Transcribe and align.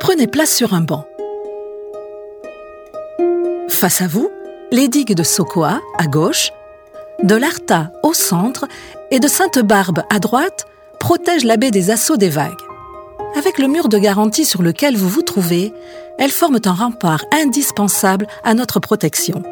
Prenez 0.00 0.26
place 0.26 0.50
sur 0.50 0.72
un 0.72 0.80
banc. 0.80 1.04
Face 3.68 4.00
à 4.00 4.06
vous, 4.06 4.30
les 4.72 4.88
digues 4.88 5.14
de 5.14 5.22
Sokoa 5.22 5.80
à 5.98 6.06
gauche, 6.06 6.52
de 7.22 7.34
l'Arta 7.34 7.92
au 8.02 8.14
centre 8.14 8.66
et 9.10 9.20
de 9.20 9.28
Sainte-Barbe 9.28 10.02
à 10.08 10.18
droite 10.18 10.64
protègent 10.98 11.44
la 11.44 11.58
baie 11.58 11.70
des 11.70 11.90
assauts 11.90 12.16
des 12.16 12.30
vagues. 12.30 12.62
Avec 13.36 13.58
le 13.58 13.68
mur 13.68 13.90
de 13.90 13.98
garantie 13.98 14.46
sur 14.46 14.62
lequel 14.62 14.96
vous 14.96 15.08
vous 15.08 15.22
trouvez, 15.22 15.72
elles 16.18 16.30
forment 16.30 16.60
un 16.64 16.72
rempart 16.72 17.24
indispensable 17.32 18.26
à 18.42 18.54
notre 18.54 18.80
protection. 18.80 19.42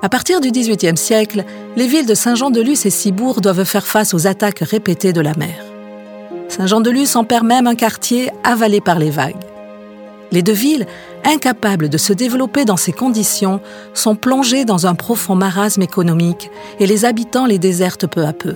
À 0.00 0.08
partir 0.08 0.40
du 0.40 0.50
XVIIIe 0.50 0.96
siècle, 0.96 1.44
les 1.76 1.86
villes 1.86 2.06
de 2.06 2.14
Saint-Jean-de-Luz 2.14 2.86
et 2.86 2.90
Cibourg 2.90 3.42
doivent 3.42 3.64
faire 3.64 3.86
face 3.86 4.14
aux 4.14 4.26
attaques 4.26 4.60
répétées 4.60 5.12
de 5.12 5.20
la 5.20 5.34
mer. 5.34 5.71
Saint-Jean-de-Luz 6.52 7.16
en 7.16 7.24
perd 7.24 7.46
même 7.46 7.66
un 7.66 7.74
quartier 7.74 8.28
avalé 8.44 8.82
par 8.82 8.98
les 8.98 9.08
vagues. 9.08 9.42
Les 10.32 10.42
deux 10.42 10.52
villes, 10.52 10.86
incapables 11.24 11.88
de 11.88 11.96
se 11.96 12.12
développer 12.12 12.66
dans 12.66 12.76
ces 12.76 12.92
conditions, 12.92 13.62
sont 13.94 14.16
plongées 14.16 14.66
dans 14.66 14.86
un 14.86 14.94
profond 14.94 15.34
marasme 15.34 15.80
économique 15.80 16.50
et 16.78 16.86
les 16.86 17.06
habitants 17.06 17.46
les 17.46 17.58
désertent 17.58 18.06
peu 18.06 18.26
à 18.26 18.34
peu. 18.34 18.54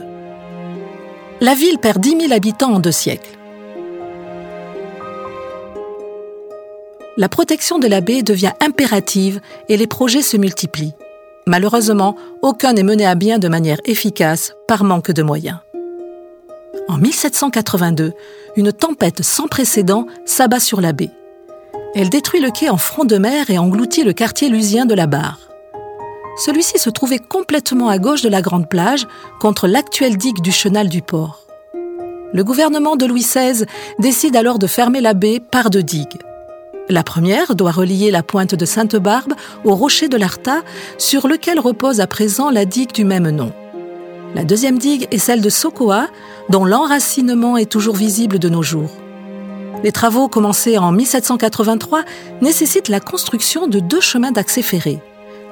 La 1.40 1.54
ville 1.54 1.78
perd 1.78 1.98
10 1.98 2.20
000 2.20 2.32
habitants 2.34 2.74
en 2.74 2.80
deux 2.80 2.92
siècles. 2.92 3.38
La 7.16 7.30
protection 7.30 7.78
de 7.78 7.86
la 7.86 8.02
baie 8.02 8.22
devient 8.22 8.52
impérative 8.60 9.40
et 9.70 9.78
les 9.78 9.86
projets 9.86 10.20
se 10.20 10.36
multiplient. 10.36 10.92
Malheureusement, 11.46 12.14
aucun 12.42 12.74
n'est 12.74 12.82
mené 12.82 13.06
à 13.06 13.14
bien 13.14 13.38
de 13.38 13.48
manière 13.48 13.80
efficace 13.86 14.52
par 14.68 14.84
manque 14.84 15.12
de 15.12 15.22
moyens. 15.22 15.60
En 16.88 16.98
1782, 16.98 18.12
une 18.56 18.72
tempête 18.72 19.22
sans 19.22 19.48
précédent 19.48 20.06
s'abat 20.24 20.60
sur 20.60 20.80
la 20.80 20.92
baie. 20.92 21.10
Elle 21.94 22.10
détruit 22.10 22.40
le 22.40 22.50
quai 22.50 22.68
en 22.68 22.76
front 22.76 23.04
de 23.04 23.16
mer 23.16 23.50
et 23.50 23.58
engloutit 23.58 24.04
le 24.04 24.12
quartier 24.12 24.48
lusien 24.48 24.86
de 24.86 24.94
la 24.94 25.06
Barre. 25.06 25.40
Celui-ci 26.36 26.78
se 26.78 26.90
trouvait 26.90 27.18
complètement 27.18 27.88
à 27.88 27.98
gauche 27.98 28.22
de 28.22 28.28
la 28.28 28.42
grande 28.42 28.68
plage, 28.68 29.06
contre 29.40 29.66
l'actuelle 29.66 30.18
digue 30.18 30.42
du 30.42 30.52
chenal 30.52 30.88
du 30.88 31.00
port. 31.00 31.46
Le 32.34 32.44
gouvernement 32.44 32.96
de 32.96 33.06
Louis 33.06 33.22
XVI 33.22 33.64
décide 33.98 34.36
alors 34.36 34.58
de 34.58 34.66
fermer 34.66 35.00
la 35.00 35.14
baie 35.14 35.40
par 35.40 35.70
deux 35.70 35.82
digues. 35.82 36.18
La 36.88 37.02
première 37.02 37.54
doit 37.54 37.72
relier 37.72 38.10
la 38.10 38.22
pointe 38.22 38.54
de 38.54 38.64
Sainte-Barbe 38.66 39.32
au 39.64 39.74
rocher 39.74 40.08
de 40.08 40.16
l'Arta, 40.16 40.62
sur 40.98 41.26
lequel 41.26 41.58
repose 41.58 42.00
à 42.00 42.06
présent 42.06 42.50
la 42.50 42.64
digue 42.64 42.92
du 42.92 43.04
même 43.04 43.30
nom. 43.30 43.52
La 44.34 44.44
deuxième 44.44 44.78
digue 44.78 45.08
est 45.10 45.18
celle 45.18 45.40
de 45.40 45.48
Sokoa, 45.48 46.08
dont 46.48 46.64
l'enracinement 46.64 47.56
est 47.56 47.70
toujours 47.70 47.96
visible 47.96 48.38
de 48.38 48.48
nos 48.48 48.62
jours. 48.62 48.90
Les 49.82 49.92
travaux 49.92 50.28
commencés 50.28 50.78
en 50.78 50.92
1783 50.92 52.02
nécessitent 52.40 52.88
la 52.88 53.00
construction 53.00 53.66
de 53.66 53.78
deux 53.78 54.00
chemins 54.00 54.32
d'accès 54.32 54.62
ferrés. 54.62 55.00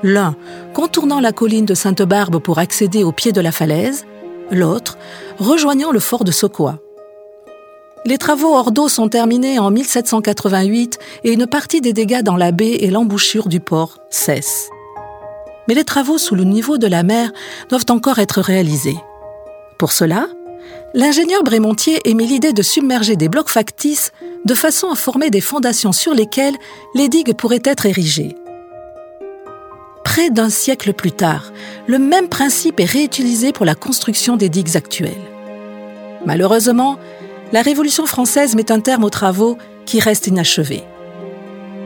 L'un 0.03 0.37
contournant 0.73 1.21
la 1.21 1.33
colline 1.33 1.67
de 1.67 1.75
Sainte-Barbe 1.75 2.39
pour 2.39 2.59
accéder 2.59 3.05
au 3.05 3.13
pied 3.13 3.33
de 3.33 3.41
la 3.41 3.53
falaise, 3.53 4.07
l'autre 4.51 4.99
rejoignant 5.39 5.91
le 5.91 6.01
fort 6.01 6.25
de 6.25 6.33
Sokoa. 6.33 6.79
Les 8.07 8.19
travaux 8.19 8.55
hors 8.55 8.71
d'eau 8.71 8.89
sont 8.89 9.09
terminés 9.09 9.59
en 9.59 9.71
1788 9.71 10.99
et 11.25 11.33
une 11.33 11.47
partie 11.47 11.81
des 11.81 11.95
dégâts 11.95 12.23
dans 12.23 12.37
la 12.37 12.53
baie 12.53 12.77
et 12.81 12.91
l'embouchure 12.91 13.49
du 13.49 13.61
port 13.61 13.99
cessent. 14.11 14.69
Mais 15.69 15.75
les 15.75 15.85
travaux 15.85 16.19
sous 16.19 16.35
le 16.35 16.45
niveau 16.45 16.77
de 16.77 16.87
la 16.87 17.03
mer 17.03 17.33
doivent 17.71 17.87
encore 17.89 18.19
être 18.19 18.43
réalisés. 18.43 18.99
Pour 19.79 19.93
cela, 19.93 20.27
l'ingénieur 20.95 21.43
Brémontier 21.43 22.01
émet 22.09 22.25
l'idée 22.25 22.53
de 22.53 22.63
submerger 22.63 23.17
des 23.17 23.29
blocs 23.29 23.51
factices 23.51 24.13
de 24.45 24.55
façon 24.55 24.91
à 24.91 24.95
former 24.95 25.29
des 25.29 25.41
fondations 25.41 25.93
sur 25.93 26.15
lesquelles 26.15 26.57
les 26.95 27.09
digues 27.09 27.35
pourraient 27.35 27.63
être 27.65 27.87
érigées. 27.87 28.37
Près 30.05 30.31
d'un 30.31 30.51
siècle 30.51 30.93
plus 30.93 31.11
tard, 31.11 31.53
le 31.89 31.99
même 31.99 32.29
principe 32.29 32.79
est 32.79 32.85
réutilisé 32.85 33.53
pour 33.53 33.67
la 33.67 33.75
construction 33.75 34.37
des 34.37 34.49
digues 34.49 34.77
actuelles. 34.77 35.13
Malheureusement, 36.25 36.99
la 37.53 37.63
Révolution 37.63 38.07
française 38.07 38.55
met 38.55 38.71
un 38.71 38.81
terme 38.81 39.05
aux 39.05 39.11
travaux 39.11 39.59
qui 39.87 39.99
restent 39.99 40.29
inachevés. 40.29 40.85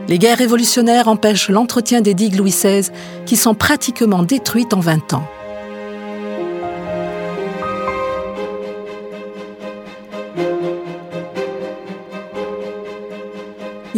Les 0.07 0.19
guerres 0.19 0.37
révolutionnaires 0.37 1.07
empêchent 1.07 1.49
l'entretien 1.49 2.01
des 2.01 2.13
digues 2.13 2.35
Louis 2.35 2.51
XVI 2.51 2.89
qui 3.25 3.35
sont 3.35 3.55
pratiquement 3.55 4.23
détruites 4.23 4.73
en 4.73 4.79
20 4.79 5.13
ans. 5.13 5.27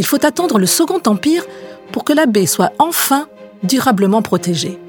Il 0.02 0.08
faut 0.08 0.26
attendre 0.26 0.58
le 0.58 0.66
Second 0.66 1.00
Empire 1.06 1.46
pour 1.92 2.04
que 2.04 2.12
la 2.12 2.26
baie 2.26 2.48
soit 2.48 2.72
enfin 2.80 3.28
durablement 3.62 4.24
protégée. 4.24 4.80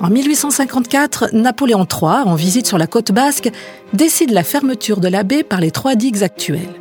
En 0.00 0.08
1854, 0.08 1.34
Napoléon 1.34 1.84
III, 1.84 2.22
en 2.24 2.34
visite 2.34 2.66
sur 2.66 2.78
la 2.78 2.86
côte 2.86 3.12
basque, 3.12 3.50
décide 3.92 4.30
la 4.30 4.42
fermeture 4.42 5.00
de 5.00 5.08
la 5.08 5.22
baie 5.22 5.42
par 5.42 5.60
les 5.60 5.70
trois 5.70 5.96
digues 5.96 6.22
actuelles. 6.22 6.72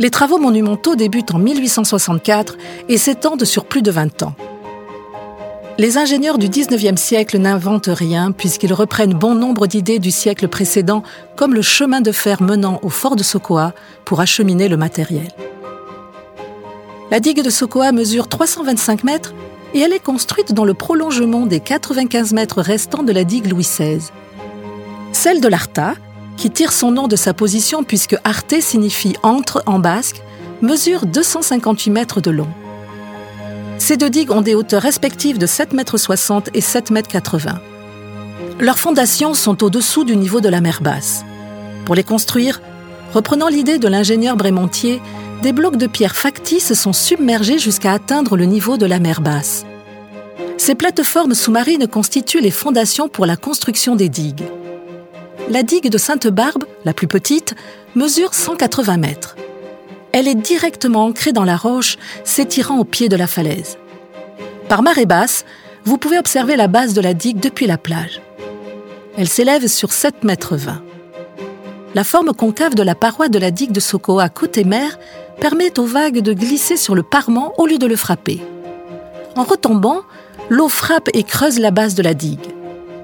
Les 0.00 0.10
travaux 0.10 0.38
monumentaux 0.38 0.96
débutent 0.96 1.34
en 1.34 1.38
1864 1.38 2.58
et 2.88 2.98
s'étendent 2.98 3.44
sur 3.44 3.64
plus 3.64 3.82
de 3.82 3.92
20 3.92 4.24
ans. 4.24 4.34
Les 5.78 5.98
ingénieurs 5.98 6.38
du 6.38 6.48
19e 6.48 6.96
siècle 6.96 7.38
n'inventent 7.38 7.90
rien 7.92 8.32
puisqu'ils 8.32 8.74
reprennent 8.74 9.14
bon 9.14 9.36
nombre 9.36 9.68
d'idées 9.68 10.00
du 10.00 10.10
siècle 10.10 10.48
précédent 10.48 11.04
comme 11.36 11.54
le 11.54 11.62
chemin 11.62 12.00
de 12.00 12.10
fer 12.10 12.42
menant 12.42 12.80
au 12.82 12.88
fort 12.88 13.14
de 13.14 13.22
Sokoa 13.22 13.72
pour 14.04 14.18
acheminer 14.18 14.68
le 14.68 14.76
matériel. 14.76 15.28
La 17.12 17.20
digue 17.20 17.42
de 17.42 17.50
Sokoa 17.50 17.92
mesure 17.92 18.26
325 18.26 19.04
mètres 19.04 19.34
et 19.74 19.80
elle 19.80 19.92
est 19.92 20.02
construite 20.02 20.54
dans 20.54 20.64
le 20.64 20.72
prolongement 20.72 21.44
des 21.44 21.60
95 21.60 22.32
mètres 22.32 22.62
restants 22.62 23.02
de 23.02 23.12
la 23.12 23.24
digue 23.24 23.50
Louis 23.50 23.64
XVI. 23.64 24.10
Celle 25.12 25.42
de 25.42 25.48
l'Arta, 25.48 25.92
qui 26.38 26.50
tire 26.50 26.72
son 26.72 26.90
nom 26.90 27.08
de 27.08 27.16
sa 27.16 27.34
position 27.34 27.84
puisque 27.84 28.16
Arte 28.24 28.62
signifie 28.62 29.14
entre 29.22 29.62
en 29.66 29.78
basque, 29.78 30.22
mesure 30.62 31.04
258 31.04 31.90
mètres 31.90 32.22
de 32.22 32.30
long. 32.30 32.48
Ces 33.76 33.98
deux 33.98 34.08
digues 34.08 34.30
ont 34.30 34.40
des 34.40 34.54
hauteurs 34.54 34.80
respectives 34.80 35.36
de 35.36 35.46
7,60 35.46 35.74
mètres 35.74 36.50
et 36.54 36.60
7,80 36.60 36.92
mètres. 36.94 37.60
Leurs 38.58 38.78
fondations 38.78 39.34
sont 39.34 39.62
au-dessous 39.62 40.04
du 40.04 40.16
niveau 40.16 40.40
de 40.40 40.48
la 40.48 40.62
mer 40.62 40.80
basse. 40.80 41.26
Pour 41.84 41.94
les 41.94 42.04
construire, 42.04 42.62
reprenant 43.12 43.48
l'idée 43.48 43.78
de 43.78 43.88
l'ingénieur 43.88 44.34
Brémontier, 44.38 45.02
des 45.42 45.52
blocs 45.52 45.76
de 45.76 45.88
pierre 45.88 46.14
factices 46.14 46.72
sont 46.72 46.92
submergés 46.92 47.58
jusqu'à 47.58 47.92
atteindre 47.92 48.36
le 48.36 48.44
niveau 48.44 48.76
de 48.76 48.86
la 48.86 49.00
mer 49.00 49.20
basse. 49.20 49.66
Ces 50.56 50.76
plateformes 50.76 51.34
sous-marines 51.34 51.88
constituent 51.88 52.40
les 52.40 52.52
fondations 52.52 53.08
pour 53.08 53.26
la 53.26 53.34
construction 53.34 53.96
des 53.96 54.08
digues. 54.08 54.44
La 55.50 55.64
digue 55.64 55.90
de 55.90 55.98
Sainte-Barbe, 55.98 56.64
la 56.84 56.94
plus 56.94 57.08
petite, 57.08 57.56
mesure 57.96 58.34
180 58.34 58.96
mètres. 58.98 59.36
Elle 60.12 60.28
est 60.28 60.36
directement 60.36 61.06
ancrée 61.06 61.32
dans 61.32 61.44
la 61.44 61.56
roche, 61.56 61.98
s'étirant 62.22 62.78
au 62.78 62.84
pied 62.84 63.08
de 63.08 63.16
la 63.16 63.26
falaise. 63.26 63.78
Par 64.68 64.82
marée 64.82 65.06
basse, 65.06 65.44
vous 65.84 65.98
pouvez 65.98 66.18
observer 66.18 66.54
la 66.54 66.68
base 66.68 66.94
de 66.94 67.00
la 67.00 67.14
digue 67.14 67.40
depuis 67.40 67.66
la 67.66 67.78
plage. 67.78 68.22
Elle 69.18 69.28
s'élève 69.28 69.66
sur 69.66 69.92
7 69.92 70.22
mètres 70.22 70.56
20. 70.56 70.82
La 71.94 72.04
forme 72.04 72.32
concave 72.32 72.74
de 72.74 72.82
la 72.82 72.94
paroi 72.94 73.28
de 73.28 73.38
la 73.38 73.50
digue 73.50 73.72
de 73.72 73.80
Sokoa 73.80 74.30
côté 74.30 74.64
mer 74.64 74.98
permet 75.40 75.78
aux 75.78 75.86
vagues 75.86 76.20
de 76.20 76.32
glisser 76.32 76.76
sur 76.76 76.94
le 76.94 77.02
parement 77.02 77.52
au 77.58 77.66
lieu 77.66 77.78
de 77.78 77.86
le 77.86 77.96
frapper. 77.96 78.40
En 79.36 79.44
retombant, 79.44 80.00
l'eau 80.50 80.68
frappe 80.68 81.08
et 81.14 81.22
creuse 81.22 81.58
la 81.58 81.70
base 81.70 81.94
de 81.94 82.02
la 82.02 82.14
digue. 82.14 82.52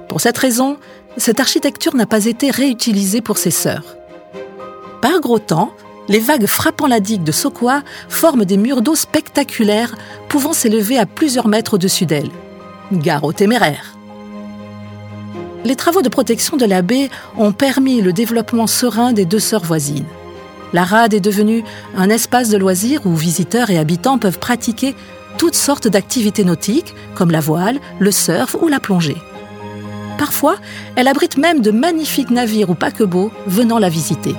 Pour 0.09 0.21
cette 0.21 0.39
raison, 0.39 0.77
cette 1.17 1.41
architecture 1.41 1.95
n'a 1.95 2.07
pas 2.07 2.27
été 2.27 2.51
réutilisée 2.51 3.21
pour 3.21 3.39
ses 3.39 3.51
sœurs. 3.51 3.97
Par 5.01 5.21
gros 5.21 5.39
temps, 5.39 5.73
les 6.09 6.19
vagues 6.19 6.47
frappant 6.47 6.87
la 6.87 7.01
digue 7.01 7.23
de 7.23 7.33
Sokoa 7.33 7.83
forment 8.09 8.45
des 8.45 8.57
murs 8.57 8.83
d'eau 8.83 8.95
spectaculaires 8.95 9.95
pouvant 10.29 10.53
s'élever 10.53 10.99
à 10.99 11.07
plusieurs 11.07 11.49
mètres 11.49 11.75
au-dessus 11.75 12.07
d'elle. 12.07 12.31
Gare 12.93 13.25
aux 13.25 13.33
téméraires. 13.33 13.95
Les 15.65 15.77
travaux 15.77 16.03
de 16.03 16.09
protection 16.09 16.57
de 16.57 16.65
la 16.65 16.83
baie 16.83 17.11
ont 17.37 17.53
permis 17.53 18.01
le 18.01 18.13
développement 18.13 18.67
serein 18.67 19.13
des 19.13 19.27
deux 19.27 19.41
sœurs 19.41 19.65
voisines. 19.65 20.07
La 20.73 20.85
rade 20.85 21.15
est 21.15 21.21
devenue 21.21 21.65
un 21.97 22.11
espace 22.11 22.51
de 22.51 22.59
loisirs 22.59 23.07
où 23.07 23.15
visiteurs 23.15 23.71
et 23.71 23.79
habitants 23.79 24.19
peuvent 24.19 24.39
pratiquer 24.39 24.95
toutes 25.39 25.55
sortes 25.55 25.89
d'activités 25.89 26.45
nautiques, 26.45 26.95
comme 27.15 27.31
la 27.31 27.41
voile, 27.41 27.79
le 27.99 28.11
surf 28.11 28.57
ou 28.61 28.69
la 28.69 28.81
plongée. 28.81 29.17
Parfois, 30.19 30.57
elle 30.97 31.09
abrite 31.09 31.37
même 31.37 31.61
de 31.61 31.71
magnifiques 31.71 32.31
navires 32.31 32.71
ou 32.71 32.75
paquebots 32.75 33.31
venant 33.47 33.79
la 33.79 33.89
visiter. 33.89 34.35